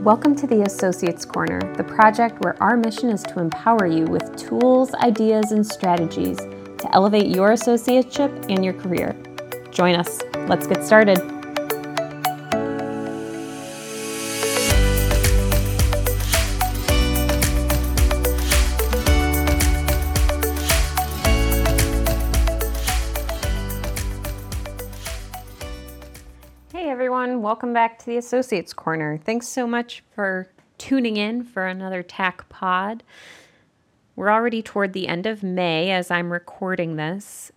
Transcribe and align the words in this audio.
Welcome 0.00 0.34
to 0.36 0.46
the 0.46 0.62
Associates 0.62 1.26
Corner, 1.26 1.60
the 1.76 1.84
project 1.84 2.42
where 2.42 2.56
our 2.62 2.74
mission 2.74 3.10
is 3.10 3.22
to 3.24 3.38
empower 3.38 3.84
you 3.84 4.06
with 4.06 4.34
tools, 4.34 4.94
ideas, 4.94 5.52
and 5.52 5.66
strategies 5.66 6.38
to 6.38 6.88
elevate 6.94 7.26
your 7.26 7.50
associateship 7.50 8.50
and 8.50 8.64
your 8.64 8.72
career. 8.72 9.14
Join 9.70 9.94
us. 9.96 10.22
Let's 10.48 10.66
get 10.66 10.82
started. 10.84 11.39
Welcome 27.60 27.74
back 27.74 27.98
to 27.98 28.06
the 28.06 28.16
Associates 28.16 28.72
Corner. 28.72 29.20
Thanks 29.22 29.46
so 29.46 29.66
much 29.66 30.02
for 30.14 30.48
tuning 30.78 31.18
in 31.18 31.44
for 31.44 31.66
another 31.66 32.02
TAC 32.02 32.48
pod. 32.48 33.02
We're 34.16 34.30
already 34.30 34.62
toward 34.62 34.94
the 34.94 35.06
end 35.06 35.26
of 35.26 35.42
May 35.42 35.90
as 35.90 36.10
I'm 36.10 36.32
recording 36.32 36.96
this. 36.96 37.52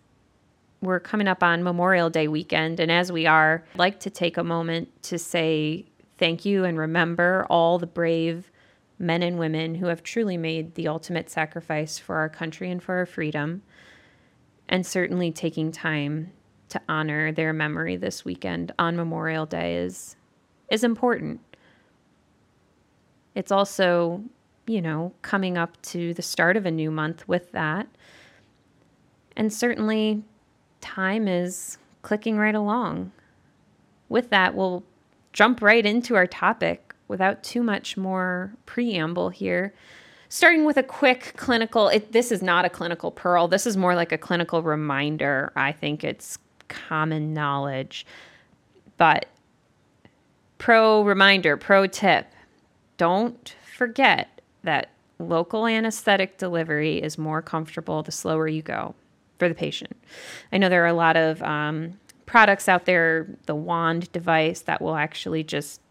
We're 0.82 1.00
coming 1.00 1.30
up 1.30 1.42
on 1.42 1.64
Memorial 1.64 2.10
Day 2.10 2.28
weekend, 2.28 2.82
and 2.82 2.92
as 2.92 3.14
we 3.14 3.26
are, 3.26 3.64
I'd 3.76 3.80
like 3.80 4.02
to 4.02 4.10
take 4.10 4.36
a 4.36 4.44
moment 4.44 4.90
to 5.04 5.18
say 5.18 5.86
thank 6.18 6.44
you 6.44 6.66
and 6.66 6.78
remember 6.78 7.48
all 7.50 7.80
the 7.80 7.88
brave 7.88 8.52
men 9.00 9.24
and 9.24 9.40
women 9.40 9.76
who 9.76 9.86
have 9.86 10.04
truly 10.04 10.36
made 10.36 10.76
the 10.76 10.90
ultimate 10.90 11.30
sacrifice 11.30 11.98
for 11.98 12.18
our 12.18 12.28
country 12.28 12.70
and 12.70 12.84
for 12.84 12.96
our 12.96 13.06
freedom, 13.06 13.62
and 14.68 14.86
certainly 14.86 15.32
taking 15.32 15.72
time 15.72 16.34
to 16.74 16.82
honor 16.90 17.32
their 17.32 17.54
memory 17.54 17.96
this 17.96 18.26
weekend 18.26 18.72
on 18.80 18.96
Memorial 18.96 19.46
Day 19.46 19.78
is 19.78 20.16
is 20.72 20.84
important. 20.84 21.40
It's 23.36 23.52
also, 23.52 24.24
you 24.66 24.82
know, 24.82 25.14
coming 25.22 25.56
up 25.56 25.80
to 25.84 26.16
the 26.16 26.24
start 26.24 26.58
of 26.58 26.66
a 26.66 26.72
new 26.72 26.90
month 26.90 27.28
with 27.28 27.52
that. 27.52 27.88
And 29.38 29.54
certainly 29.54 30.24
time 30.82 31.28
is 31.28 31.78
clicking 32.02 32.38
right 32.38 32.56
along. 32.56 33.12
With 34.10 34.32
that, 34.32 34.56
we'll 34.56 34.84
jump 35.32 35.62
right 35.62 35.86
into 35.86 36.16
our 36.16 36.26
topic 36.26 36.96
without 37.08 37.44
too 37.44 37.62
much 37.62 37.98
more 37.98 38.56
preamble 38.66 39.30
here. 39.30 39.76
Starting 40.28 40.66
with 40.66 40.78
a 40.78 40.84
quick 40.84 41.34
clinical, 41.38 41.88
it, 41.90 42.14
this 42.14 42.32
is 42.32 42.42
not 42.42 42.66
a 42.66 42.70
clinical 42.70 43.12
pearl. 43.12 43.48
This 43.48 43.68
is 43.68 43.78
more 43.78 43.94
like 43.94 44.12
a 44.12 44.18
clinical 44.18 44.64
reminder. 44.64 45.54
I 45.56 45.72
think 45.72 46.04
it's 46.04 46.40
common 46.88 47.34
knowledge. 47.34 48.06
But 48.98 49.28
pro 50.58 51.04
reminder, 51.04 51.58
pro 51.58 51.88
tip 51.88 52.28
don't 52.98 53.56
forget 53.76 54.42
that 54.64 54.90
local 55.20 55.68
anesthetic 55.68 56.38
delivery 56.38 57.02
is 57.02 57.18
more 57.18 57.42
comfortable 57.42 58.04
the 58.04 58.12
slower 58.12 58.48
you 58.48 58.62
go 58.62 58.96
for 59.40 59.50
the 59.50 59.56
patient. 59.56 59.96
I 60.52 60.58
know 60.58 60.70
there 60.70 60.84
are 60.84 60.88
a 60.88 60.94
lot 60.94 61.18
of 61.18 61.42
um, 61.44 62.00
products 62.26 62.68
out 62.68 62.86
there, 62.86 63.28
the 63.46 63.56
wand 63.56 64.12
device 64.12 64.62
that 64.62 64.82
will 64.82 64.96
actually 64.96 65.44
just 65.44 65.82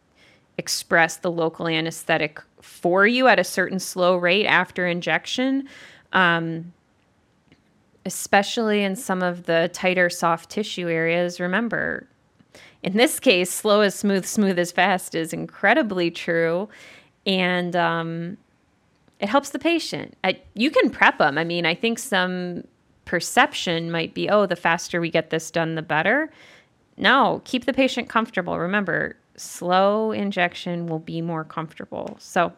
express 0.59 1.17
the 1.17 1.31
local 1.31 1.67
anesthetic 1.67 2.41
for 2.61 3.07
you 3.07 3.27
at 3.27 3.39
a 3.39 3.45
certain 3.45 3.79
slow 3.79 4.17
rate 4.17 4.47
after 4.47 4.87
injection. 4.87 5.69
Um, 6.13 6.73
especially 8.05 8.83
in 8.83 8.97
some 8.97 9.23
of 9.23 9.45
the 9.45 9.71
tighter 9.73 10.11
soft 10.11 10.51
tissue 10.51 10.89
areas, 10.89 11.41
remember, 11.41 12.07
in 12.83 12.97
this 12.97 13.21
case, 13.21 13.51
slow 13.51 13.81
as 13.81 13.95
smooth, 13.95 14.25
smooth 14.25 14.59
as 14.59 14.73
fast 14.73 15.15
is 15.15 15.33
incredibly 15.33 16.11
true. 16.11 16.69
And 17.27 17.77
um, 17.77 18.37
it 19.21 19.29
helps 19.29 19.51
the 19.51 19.59
patient. 19.59 20.17
I, 20.25 20.41
you 20.55 20.71
can 20.71 20.91
prep 20.91 21.19
them. 21.19 21.39
I 21.39 21.45
mean, 21.45 21.65
I 21.65 21.75
think 21.75 21.99
some 21.99 22.65
perception 23.05 23.91
might 23.91 24.15
be, 24.15 24.29
oh, 24.29 24.47
the 24.47 24.57
faster 24.57 25.01
we 25.01 25.11
get 25.11 25.31
this 25.31 25.51
done, 25.51 25.77
the 25.77 25.83
better. 25.83 26.31
No, 26.97 27.41
keep 27.45 27.65
the 27.65 27.73
patient 27.73 28.09
comfortable. 28.09 28.59
Remember, 28.59 29.17
slow 29.37 30.11
injection 30.11 30.87
will 30.87 30.99
be 30.99 31.23
more 31.23 31.45
comfortable. 31.45 32.17
So, 32.19 32.53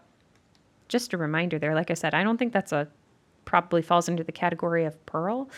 just 0.88 1.12
a 1.12 1.18
reminder 1.18 1.58
there. 1.58 1.74
Like 1.74 1.90
I 1.90 1.94
said, 1.94 2.14
I 2.14 2.22
don't 2.22 2.38
think 2.38 2.52
that's 2.52 2.72
a 2.72 2.88
probably 3.44 3.82
falls 3.82 4.08
into 4.08 4.24
the 4.24 4.32
category 4.32 4.84
of 4.84 5.04
Pearl. 5.06 5.48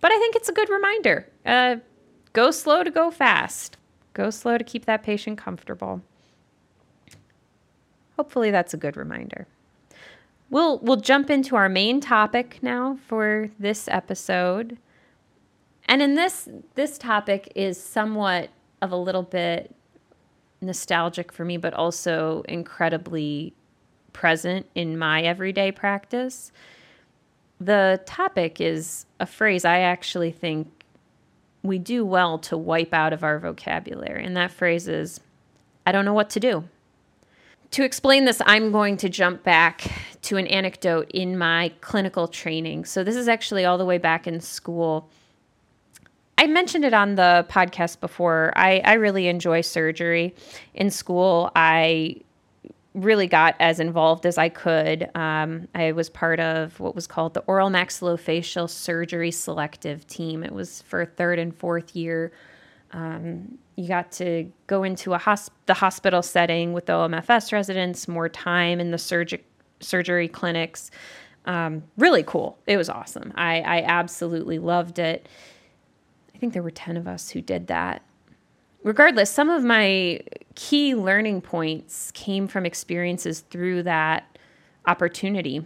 But 0.00 0.12
I 0.12 0.18
think 0.18 0.36
it's 0.36 0.48
a 0.48 0.52
good 0.52 0.68
reminder. 0.68 1.28
Uh, 1.44 1.76
go 2.32 2.50
slow 2.50 2.82
to 2.82 2.90
go 2.90 3.10
fast. 3.10 3.76
Go 4.14 4.30
slow 4.30 4.58
to 4.58 4.64
keep 4.64 4.84
that 4.86 5.02
patient 5.02 5.38
comfortable. 5.38 6.02
Hopefully 8.16 8.50
that's 8.50 8.74
a 8.74 8.76
good 8.76 8.96
reminder. 8.96 9.46
We'll 10.50 10.78
we'll 10.78 10.96
jump 10.96 11.30
into 11.30 11.56
our 11.56 11.68
main 11.68 12.00
topic 12.00 12.58
now 12.62 12.98
for 13.06 13.50
this 13.58 13.86
episode. 13.88 14.78
And 15.86 16.02
in 16.02 16.14
this 16.14 16.48
this 16.74 16.98
topic 16.98 17.52
is 17.54 17.80
somewhat 17.80 18.50
of 18.80 18.92
a 18.92 18.96
little 18.96 19.22
bit 19.22 19.74
nostalgic 20.60 21.30
for 21.30 21.44
me 21.44 21.56
but 21.56 21.72
also 21.74 22.42
incredibly 22.48 23.54
present 24.12 24.66
in 24.74 24.98
my 24.98 25.22
everyday 25.22 25.70
practice. 25.70 26.50
The 27.60 28.00
topic 28.06 28.60
is 28.60 29.06
a 29.18 29.26
phrase 29.26 29.64
I 29.64 29.80
actually 29.80 30.30
think 30.30 30.68
we 31.62 31.78
do 31.78 32.04
well 32.04 32.38
to 32.38 32.56
wipe 32.56 32.94
out 32.94 33.12
of 33.12 33.24
our 33.24 33.38
vocabulary, 33.38 34.24
and 34.24 34.36
that 34.36 34.52
phrase 34.52 34.86
is, 34.86 35.20
I 35.84 35.92
don't 35.92 36.04
know 36.04 36.12
what 36.12 36.30
to 36.30 36.40
do. 36.40 36.64
To 37.72 37.84
explain 37.84 38.24
this, 38.24 38.40
I'm 38.46 38.72
going 38.72 38.96
to 38.98 39.08
jump 39.08 39.42
back 39.42 39.90
to 40.22 40.36
an 40.36 40.46
anecdote 40.46 41.10
in 41.12 41.36
my 41.36 41.72
clinical 41.80 42.28
training. 42.28 42.86
So, 42.86 43.04
this 43.04 43.16
is 43.16 43.28
actually 43.28 43.64
all 43.64 43.76
the 43.76 43.84
way 43.84 43.98
back 43.98 44.26
in 44.26 44.40
school. 44.40 45.10
I 46.38 46.46
mentioned 46.46 46.84
it 46.84 46.94
on 46.94 47.16
the 47.16 47.44
podcast 47.50 48.00
before. 48.00 48.52
I, 48.56 48.80
I 48.84 48.94
really 48.94 49.26
enjoy 49.26 49.60
surgery. 49.60 50.34
In 50.72 50.88
school, 50.90 51.50
I 51.56 52.22
really 52.94 53.26
got 53.26 53.54
as 53.60 53.80
involved 53.80 54.26
as 54.26 54.38
I 54.38 54.48
could. 54.48 55.08
Um, 55.14 55.68
I 55.74 55.92
was 55.92 56.08
part 56.08 56.40
of 56.40 56.78
what 56.80 56.94
was 56.94 57.06
called 57.06 57.34
the 57.34 57.40
Oral 57.40 57.70
Maxillofacial 57.70 58.68
Surgery 58.68 59.30
Selective 59.30 60.06
Team. 60.06 60.42
It 60.42 60.52
was 60.52 60.82
for 60.82 61.04
third 61.04 61.38
and 61.38 61.54
fourth 61.54 61.94
year. 61.94 62.32
Um, 62.92 63.58
you 63.76 63.86
got 63.86 64.10
to 64.12 64.50
go 64.66 64.82
into 64.82 65.14
a 65.14 65.18
hosp- 65.18 65.50
the 65.66 65.74
hospital 65.74 66.22
setting 66.22 66.72
with 66.72 66.86
the 66.86 66.94
OMFS 66.94 67.52
residents, 67.52 68.08
more 68.08 68.28
time 68.28 68.80
in 68.80 68.90
the 68.90 68.98
surg- 68.98 69.44
surgery 69.80 70.28
clinics. 70.28 70.90
Um, 71.44 71.82
really 71.96 72.22
cool. 72.22 72.58
It 72.66 72.76
was 72.76 72.88
awesome. 72.88 73.32
I, 73.36 73.60
I 73.60 73.82
absolutely 73.82 74.58
loved 74.58 74.98
it. 74.98 75.28
I 76.34 76.38
think 76.38 76.52
there 76.52 76.62
were 76.62 76.70
10 76.70 76.96
of 76.96 77.06
us 77.06 77.30
who 77.30 77.40
did 77.40 77.66
that 77.66 78.02
regardless, 78.82 79.30
some 79.30 79.50
of 79.50 79.64
my 79.64 80.20
key 80.54 80.94
learning 80.94 81.40
points 81.40 82.10
came 82.12 82.48
from 82.48 82.66
experiences 82.66 83.40
through 83.40 83.82
that 83.84 84.36
opportunity. 84.86 85.64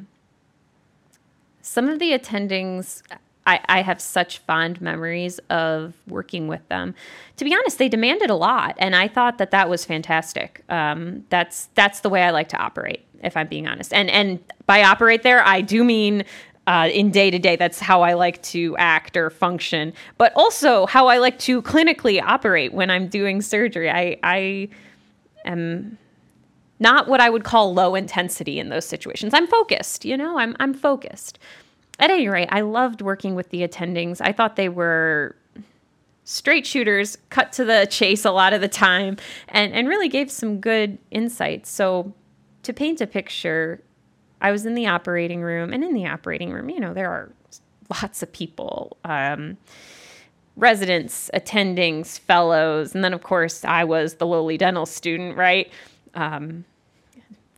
Some 1.62 1.88
of 1.88 1.98
the 1.98 2.10
attendings, 2.10 3.02
I, 3.46 3.60
I, 3.66 3.82
have 3.82 4.00
such 4.00 4.38
fond 4.38 4.80
memories 4.80 5.38
of 5.48 5.94
working 6.08 6.48
with 6.48 6.66
them. 6.68 6.94
To 7.36 7.44
be 7.44 7.54
honest, 7.54 7.78
they 7.78 7.88
demanded 7.88 8.30
a 8.30 8.34
lot, 8.34 8.74
and 8.78 8.96
I 8.96 9.06
thought 9.08 9.38
that 9.38 9.52
that 9.52 9.68
was 9.68 9.84
fantastic. 9.84 10.64
Um, 10.68 11.24
that's 11.28 11.66
that's 11.74 12.00
the 12.00 12.08
way 12.08 12.22
I 12.22 12.30
like 12.30 12.48
to 12.48 12.56
operate, 12.56 13.04
if 13.22 13.36
I'm 13.36 13.46
being 13.46 13.68
honest. 13.68 13.92
And 13.92 14.10
and 14.10 14.40
by 14.66 14.82
operate 14.82 15.22
there, 15.22 15.46
I 15.46 15.60
do 15.60 15.84
mean 15.84 16.24
uh, 16.66 16.88
in 16.92 17.10
day 17.10 17.30
to 17.30 17.38
day. 17.38 17.56
That's 17.56 17.80
how 17.80 18.02
I 18.02 18.14
like 18.14 18.42
to 18.44 18.76
act 18.76 19.16
or 19.16 19.30
function, 19.30 19.92
but 20.18 20.32
also 20.36 20.86
how 20.86 21.08
I 21.08 21.18
like 21.18 21.38
to 21.40 21.62
clinically 21.62 22.22
operate 22.22 22.72
when 22.72 22.90
I'm 22.90 23.08
doing 23.08 23.42
surgery. 23.42 23.90
I, 23.90 24.18
I 24.22 24.68
am 25.44 25.98
not 26.78 27.08
what 27.08 27.20
I 27.20 27.30
would 27.30 27.44
call 27.44 27.72
low 27.74 27.94
intensity 27.94 28.58
in 28.58 28.68
those 28.68 28.84
situations. 28.84 29.34
I'm 29.34 29.46
focused, 29.46 30.04
you 30.04 30.16
know, 30.16 30.38
I'm, 30.38 30.56
I'm 30.60 30.74
focused. 30.74 31.38
At 31.98 32.10
any 32.10 32.28
rate, 32.28 32.48
I 32.50 32.62
loved 32.62 33.02
working 33.02 33.34
with 33.34 33.50
the 33.50 33.66
attendings. 33.66 34.20
I 34.20 34.32
thought 34.32 34.56
they 34.56 34.68
were 34.68 35.36
straight 36.24 36.66
shooters, 36.66 37.18
cut 37.30 37.52
to 37.52 37.64
the 37.64 37.86
chase 37.90 38.24
a 38.24 38.30
lot 38.30 38.52
of 38.52 38.60
the 38.60 38.68
time, 38.68 39.16
and, 39.48 39.72
and 39.72 39.88
really 39.88 40.08
gave 40.08 40.30
some 40.30 40.60
good 40.60 40.98
insights. 41.10 41.70
So, 41.70 42.12
to 42.62 42.72
paint 42.72 43.00
a 43.00 43.06
picture, 43.06 43.82
I 44.42 44.50
was 44.50 44.66
in 44.66 44.74
the 44.74 44.86
operating 44.86 45.40
room, 45.40 45.72
and 45.72 45.82
in 45.82 45.94
the 45.94 46.06
operating 46.06 46.52
room, 46.52 46.68
you 46.68 46.80
know, 46.80 46.92
there 46.92 47.10
are 47.10 47.30
lots 48.02 48.22
of 48.22 48.32
people. 48.32 48.98
Um, 49.04 49.56
residents, 50.56 51.30
attendings, 51.32 52.18
fellows, 52.18 52.94
and 52.94 53.02
then 53.02 53.14
of 53.14 53.22
course 53.22 53.64
I 53.64 53.84
was 53.84 54.14
the 54.14 54.26
lowly 54.26 54.58
dental 54.58 54.84
student, 54.84 55.36
right? 55.36 55.72
Um, 56.14 56.64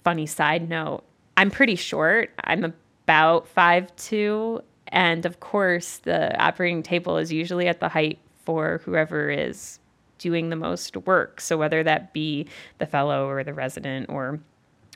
funny 0.04 0.26
side 0.26 0.69
note, 0.69 1.02
I'm 1.36 1.50
pretty 1.50 1.75
short. 1.75 2.31
I'm 2.44 2.64
about 2.64 3.48
five 3.48 3.94
two, 3.96 4.62
and 4.88 5.26
of 5.26 5.40
course 5.40 5.98
the 5.98 6.40
operating 6.40 6.82
table 6.82 7.16
is 7.19 7.32
usually 7.32 7.66
at 7.66 7.81
the 7.81 7.88
height 7.88 8.19
for 8.44 8.81
whoever 8.84 9.31
is 9.31 9.81
doing 10.19 10.50
the 10.50 10.56
most 10.56 10.96
work. 10.98 11.40
So 11.40 11.56
whether 11.56 11.82
that 11.82 12.12
be 12.12 12.46
the 12.78 12.86
fellow 12.86 13.28
or 13.28 13.42
the 13.42 13.54
resident 13.54 14.08
or 14.08 14.38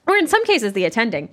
or 0.06 0.16
in 0.16 0.26
some 0.26 0.44
cases 0.44 0.72
the 0.72 0.84
attending. 0.84 1.30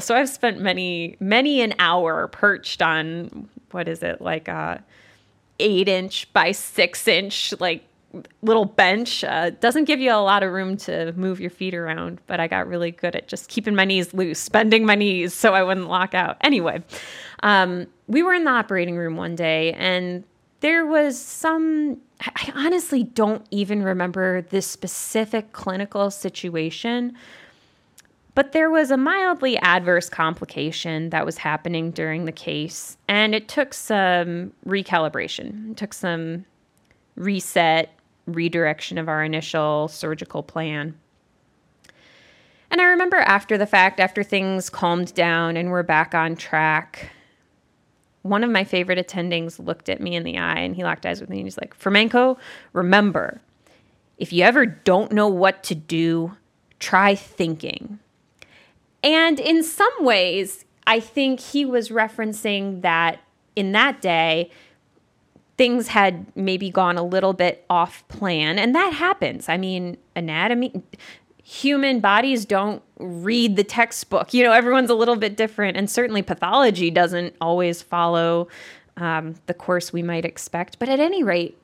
So 0.00 0.16
I've 0.16 0.28
spent 0.28 0.60
many 0.60 1.16
many 1.20 1.60
an 1.60 1.74
hour 1.78 2.28
perched 2.28 2.82
on 2.82 3.48
what 3.70 3.88
is 3.88 4.02
it 4.02 4.20
like 4.20 4.48
a 4.48 4.82
eight 5.58 5.88
inch 5.88 6.32
by 6.32 6.52
six 6.52 7.06
inch 7.06 7.54
like 7.60 7.84
little 8.42 8.64
bench. 8.64 9.24
Uh, 9.24 9.50
doesn't 9.50 9.84
give 9.84 10.00
you 10.00 10.12
a 10.12 10.22
lot 10.22 10.42
of 10.42 10.52
room 10.52 10.76
to 10.76 11.12
move 11.12 11.40
your 11.40 11.50
feet 11.50 11.74
around 11.74 12.20
but 12.26 12.38
i 12.38 12.46
got 12.46 12.66
really 12.68 12.90
good 12.90 13.16
at 13.16 13.26
just 13.26 13.48
keeping 13.48 13.74
my 13.74 13.84
knees 13.84 14.14
loose 14.14 14.48
bending 14.48 14.86
my 14.86 14.94
knees 14.94 15.34
so 15.34 15.52
i 15.54 15.62
wouldn't 15.62 15.88
lock 15.88 16.14
out. 16.14 16.36
Anyway 16.42 16.82
um, 17.42 17.86
we 18.06 18.22
were 18.22 18.32
in 18.34 18.44
the 18.44 18.50
operating 18.50 18.96
room 18.96 19.16
one 19.16 19.34
day 19.34 19.72
and 19.74 20.24
there 20.60 20.86
was 20.86 21.18
some 21.18 22.00
i 22.20 22.52
honestly 22.54 23.02
don't 23.02 23.44
even 23.50 23.82
remember 23.82 24.42
this 24.42 24.66
specific 24.66 25.52
clinical 25.52 26.10
situation 26.10 27.16
but 28.34 28.52
there 28.52 28.70
was 28.70 28.90
a 28.90 28.96
mildly 28.96 29.56
adverse 29.58 30.08
complication 30.08 31.10
that 31.10 31.24
was 31.24 31.38
happening 31.38 31.90
during 31.90 32.24
the 32.24 32.32
case, 32.32 32.96
and 33.08 33.34
it 33.34 33.48
took 33.48 33.72
some 33.72 34.52
recalibration, 34.66 35.72
it 35.72 35.76
took 35.76 35.92
some 35.94 36.44
reset, 37.16 37.90
redirection 38.26 38.98
of 38.98 39.08
our 39.08 39.22
initial 39.22 39.88
surgical 39.88 40.42
plan. 40.42 40.98
And 42.70 42.80
I 42.80 42.86
remember 42.86 43.18
after 43.18 43.56
the 43.56 43.66
fact, 43.66 44.00
after 44.00 44.24
things 44.24 44.68
calmed 44.68 45.14
down 45.14 45.56
and 45.56 45.70
we're 45.70 45.84
back 45.84 46.14
on 46.14 46.34
track, 46.34 47.12
one 48.22 48.42
of 48.42 48.50
my 48.50 48.64
favorite 48.64 48.98
attendings 48.98 49.64
looked 49.64 49.88
at 49.88 50.00
me 50.00 50.16
in 50.16 50.24
the 50.24 50.38
eye 50.38 50.58
and 50.58 50.74
he 50.74 50.82
locked 50.82 51.06
eyes 51.06 51.20
with 51.20 51.30
me 51.30 51.36
and 51.36 51.46
he's 51.46 51.58
like, 51.58 51.78
Fermenko, 51.78 52.36
remember, 52.72 53.40
if 54.18 54.32
you 54.32 54.42
ever 54.42 54.66
don't 54.66 55.12
know 55.12 55.28
what 55.28 55.62
to 55.64 55.74
do, 55.74 56.32
try 56.80 57.14
thinking. 57.14 58.00
And 59.04 59.38
in 59.38 59.62
some 59.62 59.92
ways, 60.00 60.64
I 60.86 60.98
think 60.98 61.38
he 61.38 61.64
was 61.64 61.90
referencing 61.90 62.80
that 62.80 63.20
in 63.54 63.72
that 63.72 64.00
day, 64.00 64.50
things 65.56 65.88
had 65.88 66.26
maybe 66.34 66.70
gone 66.70 66.96
a 66.96 67.04
little 67.04 67.34
bit 67.34 67.64
off 67.70 68.06
plan. 68.08 68.58
And 68.58 68.74
that 68.74 68.94
happens. 68.94 69.48
I 69.48 69.58
mean, 69.58 69.98
anatomy, 70.16 70.82
human 71.42 72.00
bodies 72.00 72.44
don't 72.44 72.82
read 72.98 73.56
the 73.56 73.62
textbook. 73.62 74.34
You 74.34 74.42
know, 74.42 74.52
everyone's 74.52 74.90
a 74.90 74.94
little 74.94 75.16
bit 75.16 75.36
different. 75.36 75.76
And 75.76 75.88
certainly 75.88 76.22
pathology 76.22 76.90
doesn't 76.90 77.36
always 77.40 77.82
follow 77.82 78.48
um, 78.96 79.34
the 79.46 79.54
course 79.54 79.92
we 79.92 80.02
might 80.02 80.24
expect. 80.24 80.78
But 80.78 80.88
at 80.88 80.98
any 80.98 81.22
rate, 81.22 81.58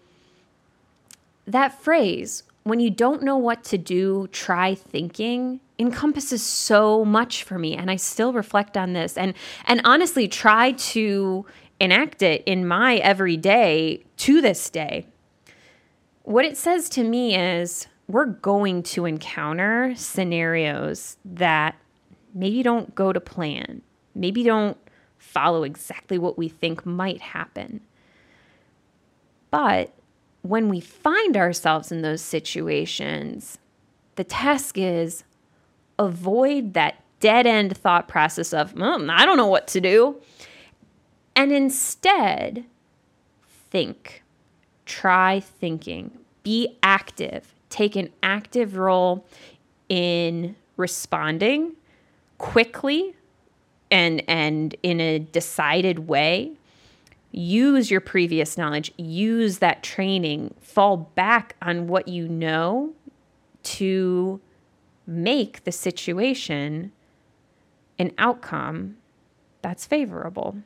that 1.46 1.81
phrase, 1.81 2.44
when 2.62 2.81
you 2.81 2.91
don't 2.91 3.23
know 3.23 3.37
what 3.37 3.65
to 3.65 3.79
do, 3.79 4.29
try 4.29 4.75
thinking, 4.75 5.61
encompasses 5.79 6.43
so 6.43 7.05
much 7.05 7.43
for 7.43 7.59
me 7.59 7.75
and 7.75 7.91
I 7.91 7.97
still 7.97 8.35
reflect 8.35 8.77
on 8.77 8.93
this 8.93 9.17
and 9.17 9.33
and 9.65 9.81
honestly 9.85 10.29
try 10.29 10.73
to 10.73 11.47
enact 11.81 12.21
it 12.21 12.43
in 12.45 12.69
my 12.69 12.97
everyday 12.97 14.05
to 14.19 14.43
this 14.43 14.69
day. 14.69 15.07
What 16.23 16.45
it 16.45 16.59
says 16.59 16.91
to 16.91 17.03
me 17.03 17.35
is 17.35 17.89
we're 18.09 18.27
going 18.27 18.83
to 18.83 19.07
encounter 19.07 19.95
scenarios 19.97 21.17
that 21.25 21.77
maybe 22.35 22.62
don't 22.62 22.95
go 22.95 23.12
to 23.12 23.21
plan, 23.21 23.81
maybe 24.15 24.43
don't 24.43 24.77
follow 25.17 25.62
exactly 25.62 26.19
what 26.19 26.37
we 26.37 26.49
think 26.49 26.85
might 26.85 27.23
happen. 27.23 27.81
But 29.51 29.95
when 30.42 30.69
we 30.69 30.81
find 30.81 31.37
ourselves 31.37 31.92
in 31.92 32.02
those 32.02 32.22
situations, 32.22 33.58
the 34.16 34.25
task 34.25 34.78
is 34.78 35.25
avoid 35.98 36.75
that 36.75 37.02
dead 37.20 37.46
end 37.46 37.76
thought 37.76 38.08
process 38.08 38.52
of, 38.52 38.75
mm, 38.75 39.10
I 39.10 39.26
don't 39.26 39.37
know 39.37 39.46
what 39.46 39.66
to 39.69 39.81
do. 39.81 40.20
And 41.37 41.52
instead, 41.52 42.64
think. 43.70 44.22
Try 44.87 45.40
thinking. 45.40 46.19
Be 46.42 46.76
active. 46.82 47.54
Take 47.69 47.96
an 47.96 48.10
active 48.22 48.76
role 48.76 49.26
in 49.88 50.56
responding 50.76 51.72
quickly 52.38 53.14
and 53.90 54.22
and 54.28 54.75
in 54.82 55.00
a 55.00 55.19
decided 55.19 56.08
way 56.08 56.52
use 57.32 57.91
your 57.91 58.00
previous 58.00 58.59
knowledge 58.59 58.93
use 58.97 59.59
that 59.59 59.82
training 59.82 60.55
fall 60.61 60.97
back 60.97 61.55
on 61.62 61.87
what 61.87 62.09
you 62.09 62.29
know 62.29 62.93
to 63.62 64.41
make 65.06 65.65
the 65.65 65.73
situation 65.73 66.93
an 67.99 68.12
outcome 68.19 68.97
that's 69.62 69.87
favorable. 69.87 70.56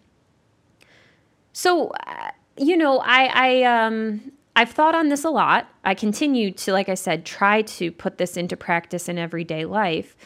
So, 1.52 1.88
uh, 2.06 2.30
you 2.56 2.76
know, 2.76 3.00
I, 3.00 3.24
I, 3.24 3.62
um, 3.62 4.32
I've 4.56 4.70
thought 4.70 4.94
on 4.94 5.08
this 5.08 5.24
a 5.24 5.30
lot. 5.30 5.68
I 5.84 5.94
continue 5.94 6.52
to, 6.52 6.72
like 6.72 6.88
I 6.88 6.94
said, 6.94 7.24
try 7.24 7.62
to 7.62 7.90
put 7.90 8.18
this 8.18 8.36
into 8.36 8.56
practice 8.56 9.08
in 9.08 9.18
everyday 9.18 9.64
life. 9.64 10.16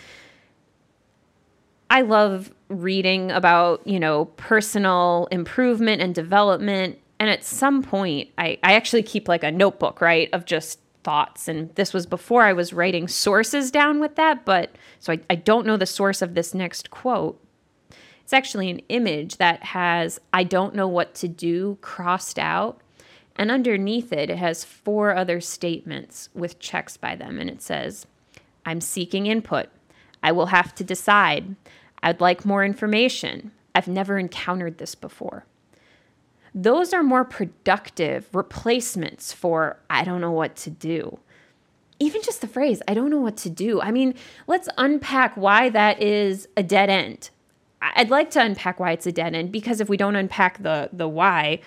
I 1.90 2.02
love 2.02 2.52
reading 2.68 3.30
about, 3.30 3.86
you 3.86 3.98
know, 3.98 4.26
personal 4.36 5.28
improvement 5.30 6.02
and 6.02 6.14
development. 6.14 6.98
And 7.18 7.30
at 7.30 7.44
some 7.44 7.82
point, 7.82 8.30
I, 8.38 8.58
I 8.62 8.74
actually 8.74 9.02
keep 9.02 9.28
like 9.28 9.42
a 9.42 9.50
notebook, 9.50 10.00
right, 10.00 10.28
of 10.32 10.44
just 10.44 10.80
thoughts. 11.02 11.48
And 11.48 11.74
this 11.74 11.92
was 11.92 12.06
before 12.06 12.42
I 12.42 12.52
was 12.52 12.72
writing 12.72 13.08
sources 13.08 13.70
down 13.70 14.00
with 14.00 14.16
that, 14.16 14.44
but 14.44 14.72
so 14.98 15.14
I, 15.14 15.20
I 15.30 15.34
don't 15.36 15.66
know 15.66 15.76
the 15.76 15.86
source 15.86 16.20
of 16.20 16.34
this 16.34 16.54
next 16.54 16.90
quote. 16.90 17.42
It's 18.22 18.32
actually 18.34 18.68
an 18.68 18.82
image 18.90 19.38
that 19.38 19.62
has 19.64 20.20
I 20.34 20.44
don't 20.44 20.74
know 20.74 20.86
what 20.86 21.14
to 21.16 21.28
do 21.28 21.78
crossed 21.80 22.38
out. 22.38 22.82
And 23.36 23.50
underneath 23.50 24.12
it, 24.12 24.28
it 24.28 24.36
has 24.36 24.64
four 24.64 25.16
other 25.16 25.40
statements 25.40 26.28
with 26.34 26.58
checks 26.58 26.96
by 26.96 27.16
them. 27.16 27.38
And 27.38 27.48
it 27.48 27.62
says, 27.62 28.06
I'm 28.66 28.80
seeking 28.80 29.26
input. 29.26 29.68
I 30.22 30.32
will 30.32 30.46
have 30.46 30.74
to 30.74 30.84
decide. 30.84 31.54
I'd 32.02 32.20
like 32.20 32.44
more 32.44 32.64
information. 32.64 33.52
I've 33.74 33.88
never 33.88 34.18
encountered 34.18 34.78
this 34.78 34.94
before 34.94 35.44
those 36.54 36.92
are 36.92 37.02
more 37.02 37.24
productive 37.24 38.28
replacements 38.34 39.32
for 39.32 39.78
I 39.88 40.04
don't 40.04 40.20
know 40.20 40.32
what 40.32 40.56
to 40.56 40.70
do. 40.70 41.18
Even 42.00 42.22
just 42.22 42.40
the 42.40 42.48
phrase, 42.48 42.80
I 42.86 42.94
don't 42.94 43.10
know 43.10 43.20
what 43.20 43.36
to 43.38 43.50
do. 43.50 43.80
I 43.80 43.90
mean, 43.90 44.14
let's 44.46 44.68
unpack 44.78 45.36
why 45.36 45.68
that 45.70 46.00
is 46.02 46.48
a 46.56 46.62
dead 46.62 46.90
end. 46.90 47.30
I'd 47.80 48.10
like 48.10 48.30
to 48.32 48.42
unpack 48.42 48.80
why 48.80 48.92
it's 48.92 49.06
a 49.06 49.12
dead 49.12 49.34
end 49.34 49.52
because 49.52 49.80
if 49.80 49.88
we 49.88 49.96
don't 49.96 50.16
unpack 50.16 50.62
the 50.62 50.90
the 50.92 51.08
why, 51.08 51.60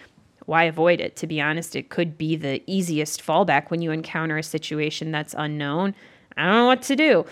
why 0.46 0.64
avoid 0.64 1.00
it? 1.00 1.16
To 1.18 1.28
be 1.28 1.40
honest, 1.40 1.76
it 1.76 1.90
could 1.90 2.18
be 2.18 2.36
the 2.36 2.62
easiest 2.68 3.26
fallback 3.26 3.70
when 3.70 3.82
you 3.82 3.92
encounter 3.92 4.38
a 4.38 4.44
situation 4.44 5.12
that's 5.12 5.36
unknown. 5.38 5.96
I 6.36 6.46
don't 6.46 6.56
know 6.56 6.66
what 6.66 6.82
to 6.84 6.96
do. 6.96 7.26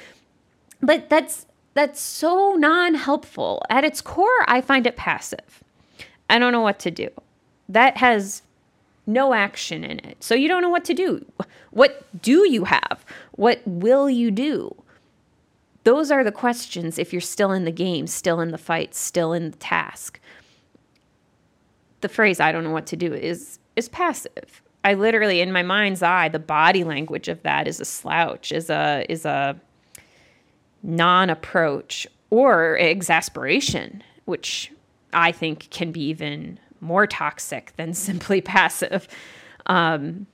But 0.81 1.09
that's 1.09 1.45
that's 1.79 2.01
so 2.01 2.55
non-helpful. 2.55 3.63
At 3.69 3.85
its 3.85 4.01
core, 4.01 4.43
I 4.47 4.59
find 4.59 4.85
it 4.85 4.97
passive. 4.97 5.63
I 6.29 6.37
don't 6.37 6.51
know 6.51 6.59
what 6.59 6.79
to 6.79 6.91
do 6.91 7.09
that 7.69 7.97
has 7.97 8.41
no 9.07 9.33
action 9.33 9.83
in 9.83 9.99
it. 9.99 10.21
So 10.21 10.35
you 10.35 10.47
don't 10.47 10.61
know 10.61 10.69
what 10.69 10.83
to 10.85 10.93
do. 10.93 11.25
What 11.71 12.05
do 12.21 12.49
you 12.49 12.65
have? 12.65 13.05
What 13.31 13.61
will 13.65 14.09
you 14.09 14.31
do? 14.31 14.75
Those 15.83 16.11
are 16.11 16.23
the 16.23 16.31
questions 16.31 16.99
if 16.99 17.13
you're 17.13 17.21
still 17.21 17.51
in 17.51 17.63
the 17.63 17.71
game, 17.71 18.07
still 18.07 18.41
in 18.41 18.51
the 18.51 18.57
fight, 18.57 18.93
still 18.93 19.31
in 19.31 19.51
the 19.51 19.57
task. 19.57 20.19
The 22.01 22.09
phrase 22.09 22.39
I 22.39 22.51
don't 22.51 22.63
know 22.63 22.71
what 22.71 22.87
to 22.87 22.97
do 22.97 23.13
is 23.13 23.59
is 23.75 23.87
passive. 23.87 24.61
I 24.83 24.95
literally 24.95 25.41
in 25.41 25.51
my 25.51 25.63
mind's 25.63 26.03
eye 26.03 26.27
the 26.29 26.39
body 26.39 26.83
language 26.83 27.27
of 27.27 27.43
that 27.43 27.67
is 27.67 27.79
a 27.79 27.85
slouch, 27.85 28.51
is 28.51 28.69
a 28.69 29.05
is 29.09 29.25
a 29.25 29.59
non-approach 30.83 32.07
or 32.29 32.77
exasperation, 32.77 34.03
which 34.25 34.71
I 35.13 35.31
think 35.31 35.69
can 35.69 35.91
be 35.91 36.01
even 36.05 36.59
more 36.81 37.07
toxic 37.07 37.73
than 37.77 37.93
simply 37.93 38.41
passive. 38.41 39.07
Um, 39.65 40.27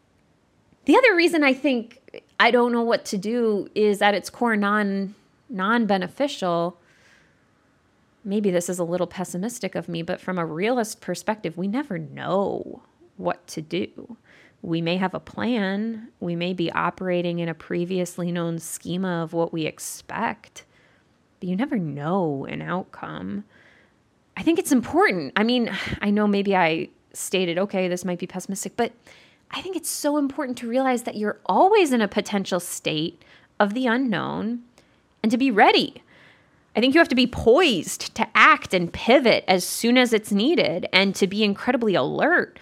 the 0.85 0.95
other 0.95 1.15
reason 1.15 1.43
I 1.43 1.53
think 1.53 1.99
I 2.39 2.51
don't 2.51 2.71
know 2.71 2.83
what 2.83 3.05
to 3.05 3.17
do 3.17 3.67
is 3.75 4.01
at 4.01 4.13
its 4.13 4.29
core 4.29 4.55
non 4.55 5.15
non 5.49 5.85
beneficial. 5.85 6.77
Maybe 8.23 8.49
this 8.49 8.69
is 8.69 8.79
a 8.79 8.83
little 8.83 9.07
pessimistic 9.07 9.75
of 9.75 9.87
me, 9.87 10.01
but 10.01 10.19
from 10.19 10.39
a 10.39 10.45
realist 10.45 10.99
perspective, 10.99 11.57
we 11.57 11.67
never 11.67 11.99
know 11.99 12.81
what 13.17 13.45
to 13.47 13.61
do. 13.61 14.17
We 14.65 14.81
may 14.81 14.97
have 14.97 15.13
a 15.13 15.19
plan, 15.19 16.07
we 16.19 16.35
may 16.35 16.51
be 16.53 16.71
operating 16.71 17.37
in 17.37 17.47
a 17.47 17.53
previously 17.53 18.31
known 18.31 18.57
schema 18.57 19.21
of 19.21 19.31
what 19.31 19.53
we 19.53 19.67
expect, 19.67 20.65
but 21.39 21.47
you 21.47 21.55
never 21.55 21.77
know 21.77 22.47
an 22.49 22.63
outcome. 22.63 23.43
I 24.35 24.41
think 24.41 24.57
it's 24.57 24.71
important. 24.71 25.33
I 25.35 25.43
mean, 25.43 25.71
I 26.01 26.09
know 26.09 26.25
maybe 26.25 26.55
I 26.55 26.89
stated, 27.13 27.59
okay, 27.59 27.87
this 27.87 28.03
might 28.03 28.17
be 28.17 28.25
pessimistic, 28.25 28.75
but 28.75 28.91
I 29.51 29.61
think 29.61 29.75
it's 29.75 29.89
so 29.89 30.17
important 30.17 30.57
to 30.57 30.67
realize 30.67 31.03
that 31.03 31.15
you're 31.15 31.39
always 31.45 31.93
in 31.93 32.01
a 32.01 32.07
potential 32.07 32.59
state 32.59 33.21
of 33.59 33.75
the 33.75 33.85
unknown 33.85 34.63
and 35.21 35.31
to 35.31 35.37
be 35.37 35.51
ready. 35.51 36.01
I 36.75 36.79
think 36.79 36.95
you 36.95 36.99
have 36.99 37.07
to 37.09 37.15
be 37.15 37.27
poised 37.27 38.15
to 38.15 38.27
act 38.33 38.73
and 38.73 38.91
pivot 38.91 39.45
as 39.47 39.63
soon 39.63 39.95
as 39.95 40.11
it's 40.11 40.31
needed 40.31 40.87
and 40.91 41.13
to 41.13 41.27
be 41.27 41.43
incredibly 41.43 41.93
alert. 41.93 42.57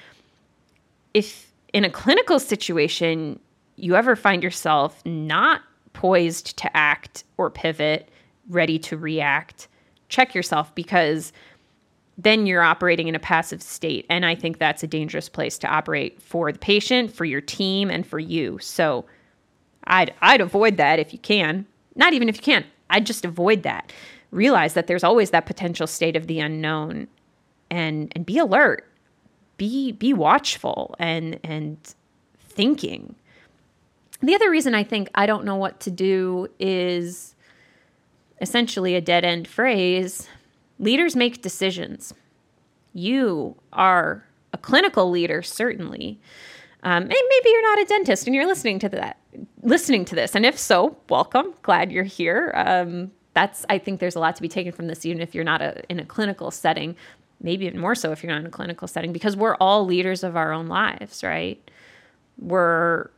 If 1.14 1.53
in 1.74 1.84
a 1.84 1.90
clinical 1.90 2.40
situation 2.40 3.40
you 3.76 3.96
ever 3.96 4.16
find 4.16 4.44
yourself 4.44 5.04
not 5.06 5.62
poised 5.94 6.58
to 6.58 6.78
act 6.78 7.24
or 7.38 7.50
pivot, 7.50 8.10
ready 8.50 8.78
to 8.80 8.98
react, 8.98 9.68
check 10.10 10.36
yourself 10.36 10.74
because 10.76 11.34
then 12.18 12.46
you're 12.46 12.62
operating 12.62 13.08
in 13.08 13.16
a 13.16 13.20
passive 13.20 13.62
state. 13.62 14.06
And 14.10 14.26
I 14.26 14.36
think 14.36 14.60
that's 14.60 14.84
a 14.84 14.88
dangerous 14.88 15.30
place 15.30 15.58
to 15.60 15.68
operate 15.68 16.22
for 16.22 16.52
the 16.52 16.60
patient, 16.60 17.12
for 17.12 17.26
your 17.26 17.42
team, 17.42 17.90
and 17.90 18.06
for 18.06 18.20
you. 18.20 18.60
So 18.60 19.06
I'd, 19.86 20.14
I'd 20.22 20.42
avoid 20.42 20.78
that 20.78 21.00
if 21.00 21.12
you 21.12 21.20
can. 21.20 21.66
Not 21.96 22.14
even 22.14 22.30
if 22.30 22.38
you 22.38 22.44
can, 22.44 22.66
I'd 22.90 23.06
just 23.06 23.26
avoid 23.26 23.64
that. 23.64 23.92
Realize 24.32 24.74
that 24.76 24.88
there's 24.88 25.04
always 25.04 25.32
that 25.32 25.46
potential 25.46 25.88
state 25.88 26.16
of 26.16 26.28
the 26.28 26.40
unknown 26.40 27.08
and, 27.72 28.12
and 28.16 28.26
be 28.26 28.38
alert. 28.38 28.88
Be, 29.64 29.94
be 29.94 30.12
watchful 30.12 30.94
and, 31.00 31.40
and 31.42 31.78
thinking. 32.38 33.16
The 34.22 34.36
other 34.36 34.50
reason 34.50 34.76
I 34.76 34.84
think 34.84 35.10
I 35.16 35.26
don't 35.26 35.46
know 35.46 35.56
what 35.56 35.80
to 35.82 35.92
do 35.92 36.50
is 36.60 37.34
essentially 38.42 38.96
a 38.96 39.02
dead 39.02 39.24
end 39.24 39.48
phrase 39.48 40.28
Leaders 40.80 41.16
make 41.16 41.42
decisions. 41.42 42.14
You 42.92 43.56
are 43.72 44.26
a 44.52 44.58
clinical 44.58 45.10
leader, 45.10 45.42
certainly. 45.42 46.20
Um, 46.84 47.04
and 47.04 47.10
maybe 47.10 47.50
you're 47.50 47.76
not 47.76 47.82
a 47.84 47.86
dentist 47.86 48.28
and 48.28 48.36
you're 48.36 48.46
listening 48.46 48.80
to 48.80 48.90
that, 48.90 49.18
listening 49.62 50.04
to 50.06 50.16
this. 50.16 50.36
And 50.36 50.46
if 50.46 50.60
so, 50.60 50.98
welcome. 51.10 51.54
Glad 51.62 51.90
you're 51.90 52.04
here. 52.04 52.52
Um, 52.54 53.12
that's 53.34 53.66
I 53.70 53.78
think 53.78 54.02
there's 54.02 54.18
a 54.18 54.20
lot 54.20 54.36
to 54.36 54.42
be 54.42 54.50
taken 54.50 54.74
from 54.74 54.88
this, 54.88 55.06
even 55.06 55.22
if 55.22 55.34
you're 55.34 55.46
not 55.46 55.62
a, 55.62 55.90
in 55.90 56.02
a 56.02 56.06
clinical 56.06 56.52
setting. 56.52 56.98
Maybe 57.44 57.66
even 57.68 57.80
more 57.80 57.94
so 57.94 58.12
if 58.12 58.24
you're 58.24 58.32
not 58.32 58.40
in 58.40 58.48
a 58.48 58.50
clinical 58.50 58.88
setting, 58.88 59.14
because 59.14 59.38
we're 59.38 59.56
all 59.58 59.86
leaders 59.86 60.24
of 60.24 60.36
our 60.36 60.52
own 60.52 60.68
lives, 60.68 61.24
right? 61.24 61.60
We're 62.40 63.10